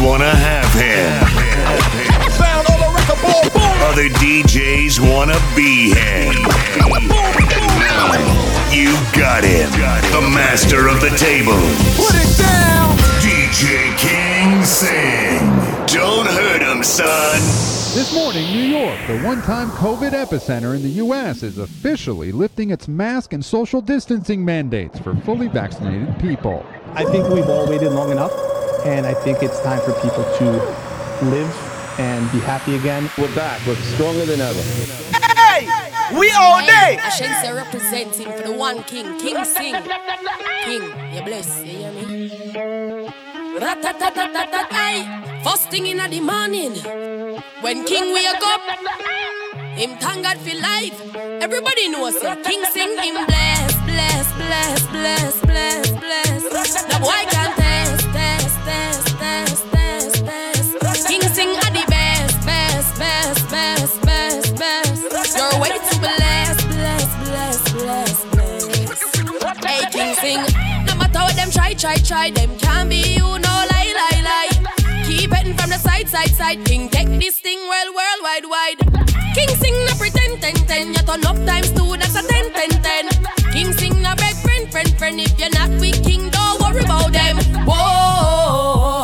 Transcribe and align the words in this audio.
DJs 0.00 0.06
wanna 0.06 0.34
have 0.34 0.72
him. 0.72 1.20
Sound 2.32 2.66
on 2.70 2.80
the 2.80 2.88
record 2.96 3.20
board, 3.20 3.52
boom. 3.52 3.62
Other 3.84 4.08
DJs 4.08 4.98
wanna 5.00 5.38
be 5.54 5.90
him. 5.90 6.32
You 8.72 8.92
got 9.12 9.44
him. 9.44 9.70
The 10.12 10.26
master 10.32 10.88
of 10.88 11.00
the 11.00 11.10
table. 11.18 11.58
Put 11.96 12.14
it 12.14 12.38
down. 12.38 12.96
DJ 13.20 13.92
King 13.98 14.64
Sing. 14.64 15.38
Don't 15.86 16.26
hurt 16.26 16.62
him, 16.62 16.82
son. 16.82 17.40
This 17.92 18.14
morning, 18.14 18.46
New 18.52 18.78
York, 18.78 18.98
the 19.06 19.20
one 19.20 19.42
time 19.42 19.68
COVID 19.70 20.12
epicenter 20.12 20.76
in 20.76 20.82
the 20.82 21.00
U.S., 21.04 21.42
is 21.42 21.58
officially 21.58 22.30
lifting 22.32 22.70
its 22.70 22.86
mask 22.88 23.32
and 23.32 23.44
social 23.44 23.80
distancing 23.82 24.44
mandates 24.44 24.98
for 25.00 25.14
fully 25.16 25.48
vaccinated 25.48 26.16
people. 26.20 26.64
I 26.94 27.04
think 27.04 27.28
we've 27.28 27.48
all 27.48 27.68
waited 27.68 27.90
long 27.92 28.12
enough, 28.12 28.32
and 28.84 29.06
I 29.06 29.14
think 29.14 29.42
it's 29.42 29.60
time 29.60 29.80
for 29.80 29.92
people 30.00 30.24
to 30.38 30.44
live 31.26 31.50
and 31.98 32.30
be 32.32 32.38
happy 32.40 32.76
again. 32.76 33.10
We're 33.18 33.34
back. 33.34 33.60
We're 33.66 33.76
stronger 33.76 34.24
than 34.24 34.40
ever. 34.40 34.60
Hey, 35.36 35.68
we 36.18 36.30
all 36.32 36.60
day. 36.60 36.98
Ashense 37.00 37.54
representing 37.54 38.30
for 38.32 38.42
the 38.42 38.52
one 38.52 38.82
king, 38.84 39.18
King 39.18 39.44
Sing. 39.44 39.74
King, 40.64 40.82
you 41.12 41.22
bless, 41.22 41.64
you 41.64 41.78
hear 41.78 41.92
me? 41.92 42.30
Rat-tat-tat-tat-tat. 43.58 45.44
First 45.44 45.70
thing 45.70 45.86
in 45.86 45.98
the 45.98 46.20
morning, 46.20 46.74
when 47.62 47.84
King 47.84 48.12
wake 48.14 48.42
up, 48.44 48.60
him 49.76 49.96
thank 49.98 50.22
God 50.24 50.38
for 50.38 50.54
life. 50.60 51.16
Everybody 51.42 51.88
knows 51.88 52.16
it. 52.16 52.44
King 52.44 52.64
sing 52.66 52.96
him 52.98 53.26
bless, 53.26 53.74
bless, 53.84 54.32
bless, 54.34 54.86
bless, 54.88 55.40
bless, 55.40 55.90
bless. 55.90 56.84
The 56.84 56.98
boy 57.00 57.24
can 57.30 57.59
side, 76.10 76.34
side. 76.34 76.64
King 76.64 76.88
take 76.88 77.08
this 77.20 77.38
thing 77.38 77.58
well, 77.68 77.94
worldwide, 77.94 78.44
wide. 78.44 78.78
King 79.34 79.48
sing 79.62 79.74
no 79.86 79.92
pretend, 79.94 80.40
ten, 80.42 80.54
ten. 80.66 80.88
You 80.88 81.02
turn 81.06 81.24
up 81.24 81.36
times 81.46 81.70
two, 81.70 81.96
that's 81.96 82.16
a 82.16 82.22
ten, 82.26 82.52
ten, 82.52 82.70
ten. 82.82 83.08
King 83.52 83.72
sing 83.72 84.02
no 84.02 84.14
beg 84.16 84.34
friend, 84.36 84.68
friend, 84.72 84.90
friend. 84.98 85.20
If 85.20 85.38
you're 85.38 85.50
not 85.50 85.70
with 85.80 86.02
King, 86.04 86.28
don't 86.30 86.60
worry 86.60 86.82
about 86.82 87.12
them. 87.12 87.38
Whoa, 87.68 88.96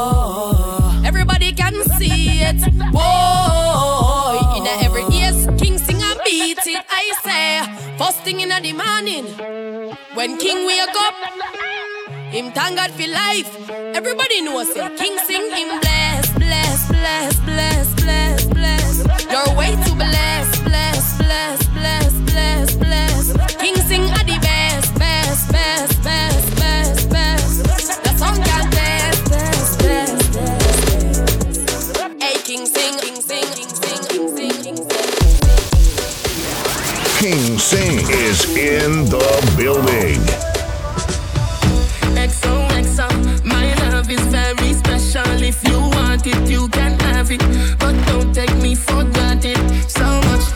everybody 1.04 1.52
can 1.52 1.74
see 1.96 2.42
it. 2.42 2.60
Whoa, 2.92 4.56
in 4.58 4.66
every 4.84 5.04
ears, 5.14 5.46
King 5.62 5.78
sing 5.78 6.02
and 6.02 6.20
beat 6.24 6.66
it. 6.66 6.84
I 6.90 7.12
say, 7.22 7.62
first 7.98 8.22
thing 8.24 8.40
in 8.40 8.48
the 8.48 8.72
morning, 8.72 9.26
when 10.16 10.38
King 10.38 10.66
wake 10.66 10.96
up. 11.06 11.14
Him 12.26 12.50
thank 12.50 12.76
God 12.76 12.90
for 12.90 13.06
life. 13.06 13.70
Everybody 13.94 14.42
knows 14.42 14.68
it. 14.70 14.96
King 14.98 15.16
sing 15.18 15.48
him 15.52 15.78
bless, 15.80 16.32
bless, 16.34 16.88
bless, 16.88 16.95
bless, 17.46 17.94
bless, 17.94 18.44
bless. 18.44 18.98
Your 19.30 19.48
way 19.56 19.70
to 19.84 19.94
bless, 19.94 20.60
bless, 20.60 21.16
bless, 21.18 21.66
bless, 21.68 22.12
bless, 22.30 22.74
bless. 22.74 23.56
King 23.56 23.76
sing 23.88 24.02
are 24.02 24.24
the 24.24 24.38
best, 24.42 24.94
best, 24.98 25.52
best, 25.52 26.04
best, 26.04 26.56
best, 26.56 27.10
best. 27.10 28.02
The 28.04 28.12
song 28.18 28.36
can 28.42 28.70
test, 28.70 29.26
test, 29.26 29.80
test, 29.80 30.32
test. 30.34 31.96
Hey, 32.20 32.36
King 32.48 32.66
sing, 32.66 32.94
King 32.98 33.20
sing, 33.22 33.46
King 33.56 33.72
sing, 33.80 34.02
King 34.10 34.28
sing, 34.36 34.54
King 34.62 34.76
sing. 34.76 35.06
King 37.18 37.58
Sing 37.58 37.98
is 38.10 38.44
in 38.56 39.06
the 39.06 39.54
building. 39.56 40.45
If 45.46 45.62
you 45.68 45.78
want 45.78 46.26
it, 46.26 46.50
you 46.50 46.66
can 46.70 46.98
have 46.98 47.30
it. 47.30 47.38
But 47.78 47.94
don't 48.08 48.34
take 48.34 48.52
me 48.56 48.74
for 48.74 49.04
granted. 49.04 49.56
So 49.88 50.04
much, 50.04 50.55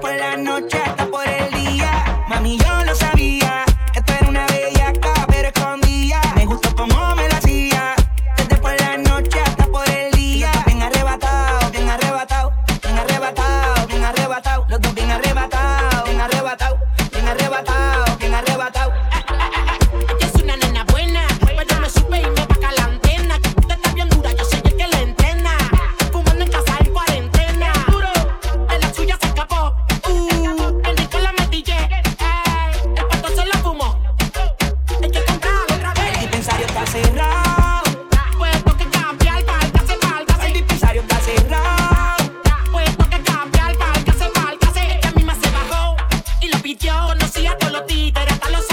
por 0.00 0.14
la 0.16 0.36
noche 0.36 1.01
pidió. 47.32 47.42
Conocía 47.42 47.52
a 47.52 47.58
todos 47.58 47.72
los 47.72 47.86
títeres, 47.86 48.32
hasta 48.32 48.50
los 48.50 48.71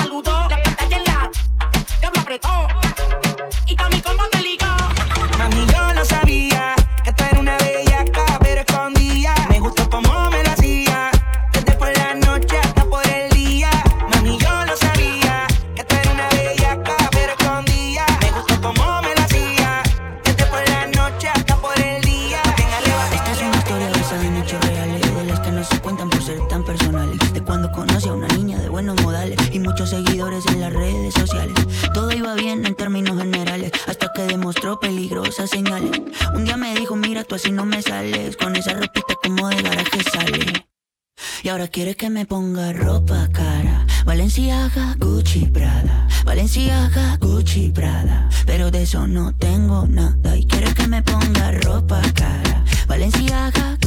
ponga 42.30 42.72
ropa 42.74 43.28
cara. 43.34 43.86
Valenciaga, 44.06 44.96
Gucci, 45.00 45.48
Prada. 45.48 46.08
Valenciaga, 46.24 47.18
Gucci, 47.20 47.72
Prada. 47.72 48.30
Pero 48.46 48.70
de 48.70 48.84
eso 48.84 49.08
no 49.08 49.34
tengo 49.34 49.88
nada. 49.88 50.38
Y 50.38 50.46
quiere 50.46 50.72
que 50.76 50.88
me 50.88 51.02
ponga 51.02 51.52
ropa 51.64 52.02
cara. 52.14 52.64
Valenciaga, 52.88 53.78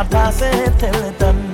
and 0.00 0.10
pass 0.10 0.40
it 0.40 0.78
till 0.78 0.94
it 0.94 1.18
done. 1.18 1.49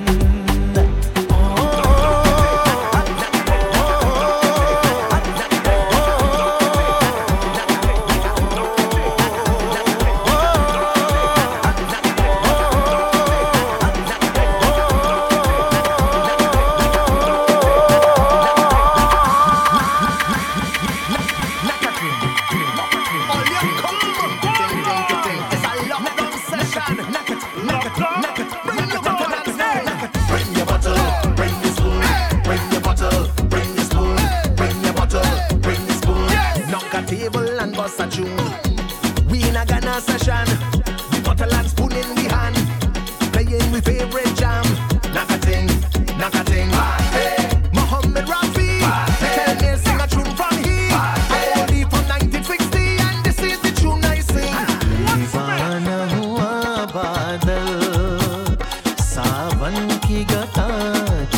की 59.97 60.25
गता 60.25 60.69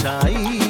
छाई। 0.00 0.67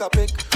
a 0.00 0.08
pick. 0.08 0.49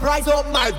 price 0.00 0.28
up 0.28 0.46
my. 0.50 0.72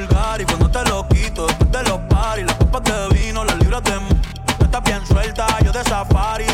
y 0.00 0.44
cuando 0.44 0.70
te 0.70 0.82
lo 0.88 1.06
quito, 1.06 1.46
después 1.46 1.70
te 1.70 1.82
lo 1.82 2.08
pari. 2.08 2.44
Las 2.44 2.54
copas 2.54 2.82
de 2.84 3.08
vino, 3.14 3.44
las 3.44 3.58
libras 3.58 3.82
de. 3.84 3.90
No 3.90 4.64
estás 4.64 4.82
bien 4.84 5.06
suelta, 5.06 5.46
yo 5.62 5.70
de 5.70 5.84
safari. 5.84 6.51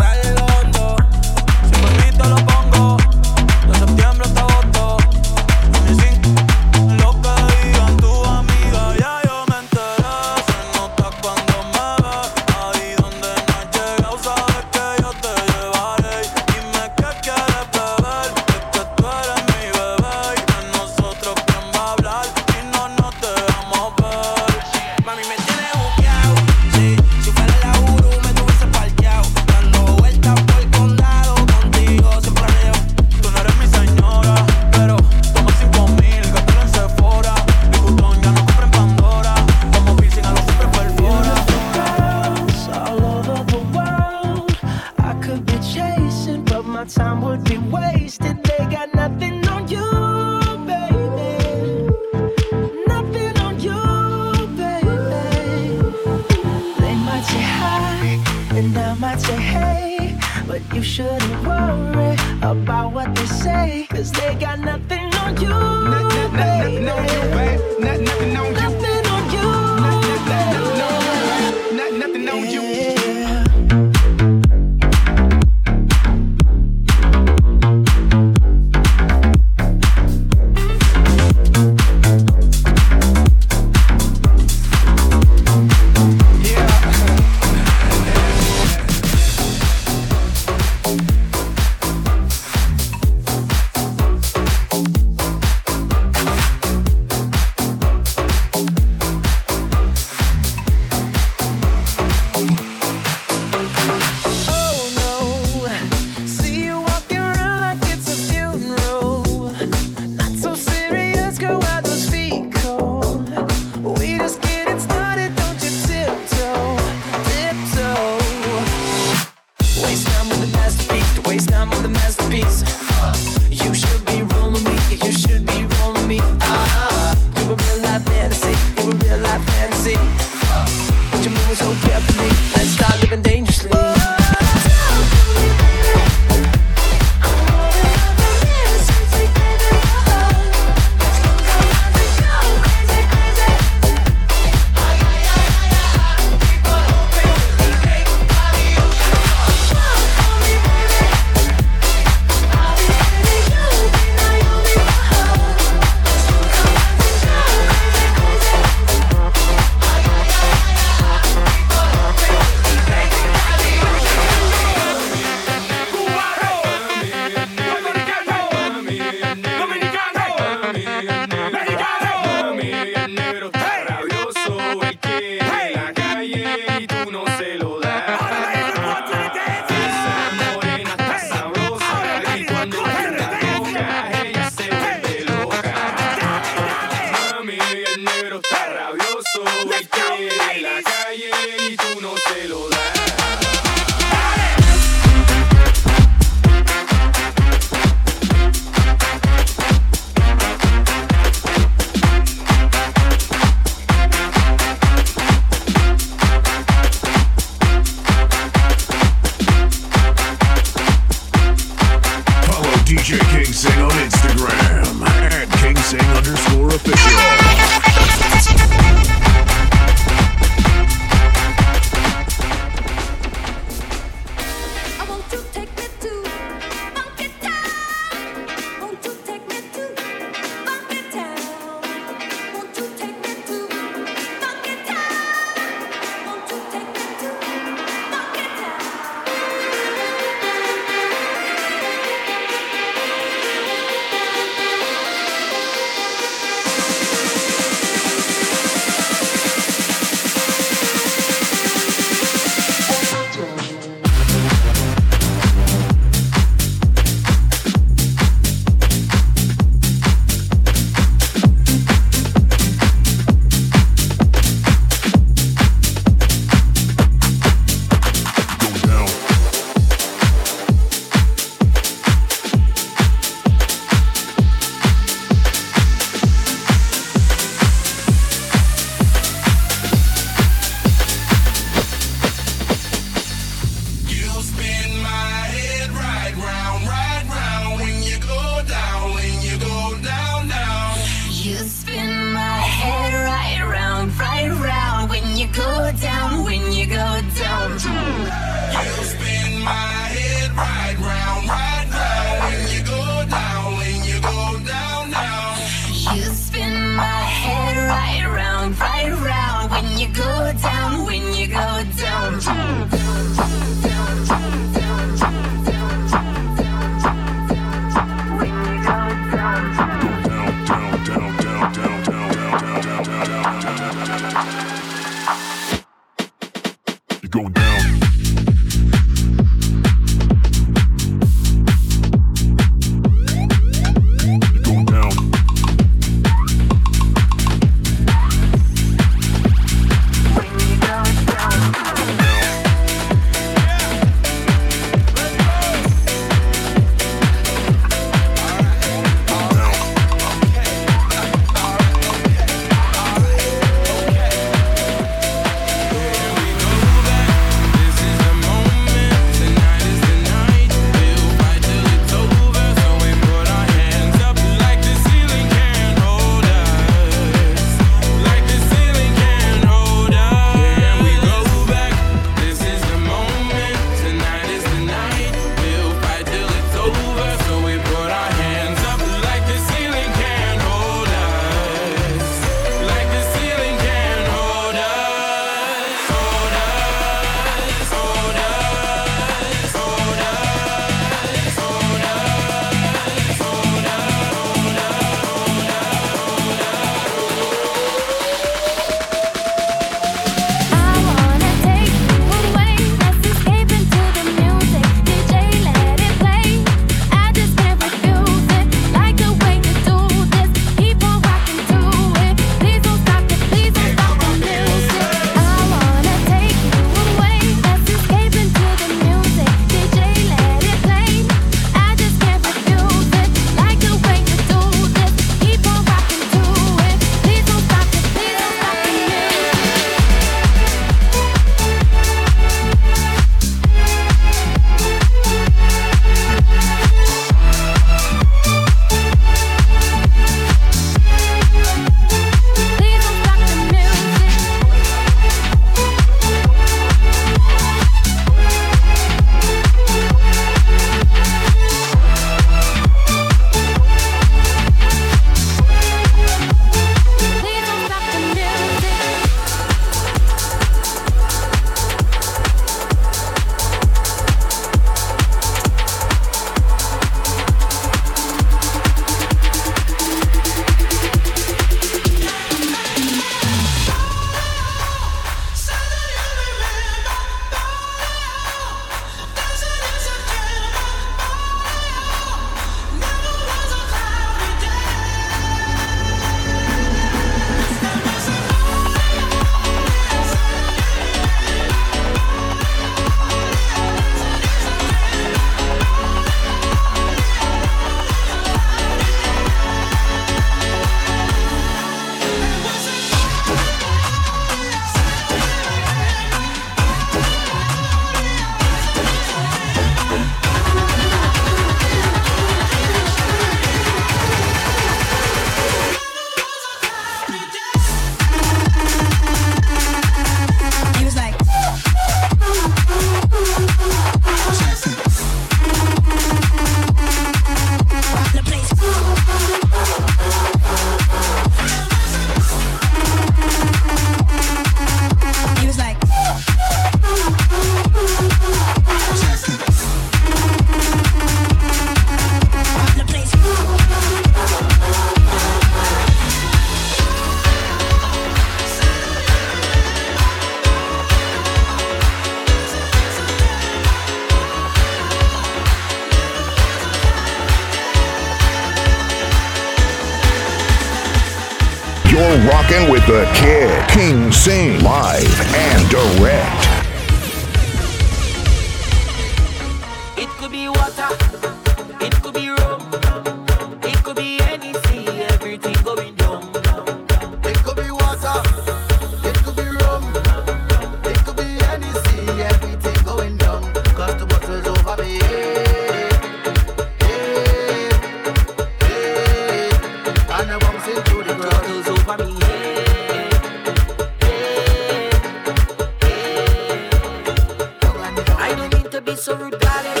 be 599.05 599.15
so 599.15 599.35
rude, 599.35 599.53
about 599.53 599.97
it. 599.97 600.00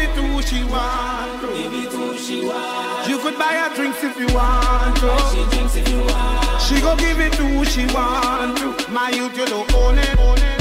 it 0.00 0.14
to 0.14 0.42
she 0.48 0.64
want. 0.64 1.40
To. 1.42 1.46
Give 1.48 1.74
it 1.74 1.90
to 1.90 2.16
she 2.16 2.46
want. 2.46 3.08
You 3.08 3.18
could 3.18 3.38
buy 3.38 3.54
her 3.60 3.74
drinks 3.74 4.02
if 4.02 4.18
you 4.18 4.26
want 4.34 4.96
to. 4.96 5.10
She 5.32 5.44
drinks 5.50 5.76
if 5.76 5.88
you 5.88 6.00
want. 6.00 6.62
She 6.62 6.80
go 6.80 6.96
give 6.96 7.20
it 7.20 7.32
to 7.34 7.64
she 7.64 7.86
want 7.94 8.58
to. 8.58 8.90
My 8.90 9.10
youth, 9.10 9.36
you 9.36 9.46
don't 9.46 9.72
own 9.74 9.98
it. 9.98 10.18
Own 10.18 10.38
it. 10.38 10.59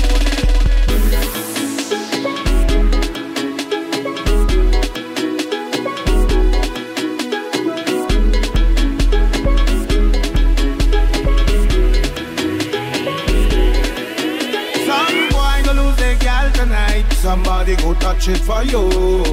Somebody 17.69 17.83
go 17.83 17.99
touch 17.99 18.27
it 18.27 18.37
for 18.39 18.63
you. 18.63 19.23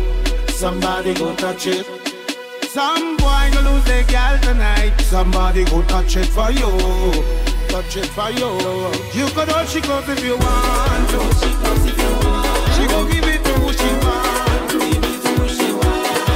Somebody 0.49 1.14
go 1.14 1.35
touch 1.37 1.66
it. 1.68 1.87
Some 2.64 3.16
boy 3.16 3.49
go 3.51 3.61
lose 3.62 3.85
their 3.85 4.05
girl 4.05 4.38
tonight. 4.42 4.92
Somebody 5.01 5.64
go 5.64 5.81
touch 5.85 6.18
it 6.18 6.27
for 6.27 6.51
you. 6.51 6.68
Touch 7.68 7.96
it 7.96 8.05
for 8.05 8.29
you. 8.29 8.53
You 9.14 9.27
could 9.33 9.49
all 9.49 9.64
she 9.64 9.81
goes 9.81 10.07
if 10.11 10.22
you 10.22 10.37
want 10.37 11.09
to. 11.12 11.20
She 11.40 11.49
goes 11.64 11.87
if 11.88 11.96
you 11.96 12.12
want. 12.29 12.75
She 12.77 12.87
go 12.92 13.09
give 13.11 13.25
it 13.25 13.42
to 13.42 13.53
who 13.57 13.72
she 13.72 13.90
wants. 14.05 14.75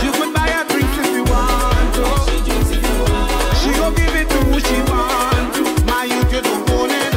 You 0.03 0.11
could 0.13 0.33
buy 0.33 0.49
her 0.49 0.65
drinks 0.73 0.97
if 1.05 1.13
you 1.13 1.25
want 1.25 1.95
to. 1.97 2.05
She 3.61 3.71
go 3.77 3.91
give 3.93 4.15
it 4.17 4.27
to 4.31 4.39
who 4.49 4.59
she 4.59 4.81
want. 4.89 5.85
My 5.85 6.05
youth, 6.05 6.33
you 6.33 6.41
don't 6.41 6.93
it. 6.97 7.13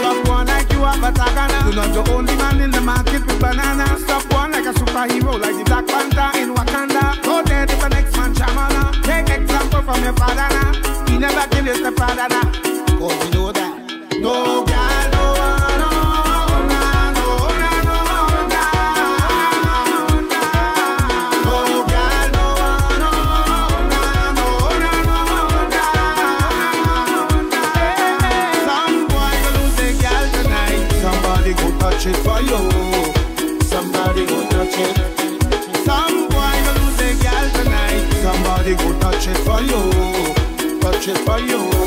Stop 0.00 0.26
one 0.26 0.46
like 0.48 0.68
you 0.72 0.82
have 0.82 1.04
a 1.04 1.12
tag 1.12 1.64
Do 1.70 1.76
not 1.76 1.94
the 1.94 2.12
only 2.12 2.34
man 2.34 2.60
in 2.60 2.72
the 2.72 2.80
market 2.80 3.17
banana. 3.38 3.98
Stop 3.98 4.32
one 4.32 4.50
like 4.52 4.66
a 4.66 4.72
superhero, 4.72 5.40
like 5.40 5.56
the 5.56 5.64
Black 5.64 5.86
Panther 5.86 6.38
in 6.38 6.54
Wakanda. 6.54 7.22
Go 7.22 7.42
there 7.42 7.64
if 7.64 7.80
the 7.80 7.88
next 7.88 8.16
man 8.16 8.34
shamana. 8.34 9.02
Take 9.04 9.30
example 9.30 9.82
from 9.82 10.02
your 10.02 10.14
father 10.14 10.48
now. 10.56 11.06
He 11.06 11.18
never 11.18 11.46
killed 11.48 11.66
his 11.66 11.80
father 11.96 12.28
nah. 12.28 12.47
for 41.28 41.38
you. 41.40 41.77